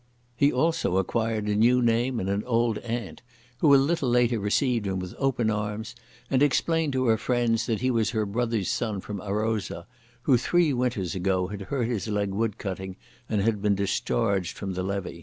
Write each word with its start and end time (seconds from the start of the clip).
He 0.35 0.51
also 0.51 0.97
acquired 0.97 1.47
a 1.47 1.55
new 1.55 1.79
name 1.79 2.19
and 2.19 2.27
an 2.27 2.43
old 2.45 2.79
aunt, 2.79 3.21
who 3.59 3.71
a 3.71 3.75
little 3.75 4.09
later 4.09 4.39
received 4.39 4.87
him 4.87 4.97
with 4.97 5.13
open 5.19 5.51
arms 5.51 5.93
and 6.27 6.41
explained 6.41 6.93
to 6.93 7.05
her 7.05 7.17
friends 7.19 7.67
that 7.67 7.81
he 7.81 7.91
was 7.91 8.09
her 8.09 8.25
brother's 8.25 8.69
son 8.69 8.99
from 8.99 9.21
Arosa 9.21 9.85
who 10.23 10.37
three 10.37 10.73
winters 10.73 11.13
ago 11.13 11.49
had 11.49 11.61
hurt 11.69 11.85
his 11.87 12.07
leg 12.07 12.31
wood 12.31 12.57
cutting 12.57 12.95
and 13.29 13.41
had 13.43 13.61
been 13.61 13.75
discharged 13.75 14.57
from 14.57 14.73
the 14.73 14.81
levy. 14.81 15.19